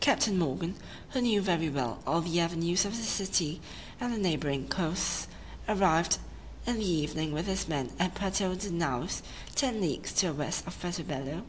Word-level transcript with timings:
Captain 0.00 0.38
Morgan, 0.38 0.74
who 1.10 1.20
knew 1.20 1.42
very 1.42 1.68
well 1.68 2.00
all 2.06 2.22
the 2.22 2.40
avenues 2.40 2.86
of 2.86 2.96
this 2.96 3.10
city 3.10 3.60
and 4.00 4.10
the 4.10 4.16
neighboring 4.16 4.66
coasts, 4.68 5.28
arrived 5.68 6.16
in 6.66 6.78
the 6.78 6.90
evening 6.90 7.30
with 7.30 7.44
his 7.46 7.68
men 7.68 7.92
at 7.98 8.14
Puerto 8.14 8.54
de 8.54 8.70
Naos, 8.70 9.20
ten 9.54 9.82
leagues 9.82 10.14
to 10.14 10.28
the 10.28 10.32
west 10.32 10.66
of 10.66 10.80
Puerto 10.80 11.02
Bello. 11.04 11.42